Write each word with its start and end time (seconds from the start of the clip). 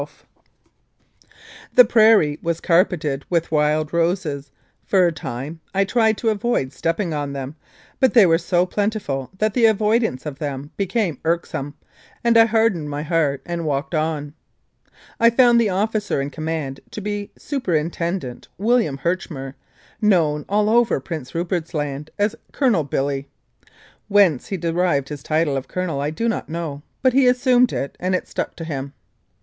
Mounted 0.01 0.13
Police 0.15 0.35
Life 0.55 1.25
in 1.25 1.27
Canada 1.27 1.67
The 1.75 1.85
prairie 1.93 2.39
was 2.41 2.59
carpeted 2.59 3.25
with 3.29 3.51
wild 3.51 3.93
roses, 3.93 4.47
and 4.47 4.87
for 4.89 5.05
a 5.05 5.11
time 5.11 5.59
I 5.75 5.85
tried 5.85 6.17
to 6.17 6.29
avoid 6.29 6.73
stepping 6.73 7.13
on 7.13 7.33
them, 7.33 7.55
but 7.99 8.15
they 8.15 8.25
were 8.25 8.39
so 8.39 8.65
plentiful 8.65 9.29
that 9.37 9.53
the 9.53 9.67
avoidance 9.67 10.25
of 10.25 10.39
them 10.39 10.71
became 10.75 11.19
irksome, 11.23 11.75
and 12.23 12.35
I 12.35 12.45
hardened 12.45 12.89
my 12.89 13.03
heart 13.03 13.43
and 13.45 13.63
walked 13.63 13.93
on. 13.93 14.33
I 15.19 15.29
found 15.29 15.61
the 15.61 15.69
officer 15.69 16.19
in 16.19 16.31
command 16.31 16.79
to 16.89 16.99
be 16.99 17.29
Superintendent 17.37 18.47
William 18.57 18.97
Herchmer, 18.97 19.53
known 20.01 20.45
all 20.49 20.67
over 20.67 20.99
Prince 20.99 21.35
Rupert's 21.35 21.75
Land 21.75 22.09
as 22.17 22.35
"Colonel 22.51 22.85
Billy." 22.85 23.27
Whence 24.07 24.47
he 24.47 24.57
derived 24.57 25.09
his 25.09 25.21
title 25.21 25.55
of" 25.55 25.67
Colonel" 25.67 26.01
I 26.01 26.09
do 26.09 26.27
not 26.27 26.49
know, 26.49 26.81
but 27.03 27.13
he 27.13 27.27
assumed 27.27 27.71
it 27.71 27.95
and 27.99 28.15
it 28.15 28.27
stuck 28.27 28.55
to 28.55 28.63
him. 28.63 28.93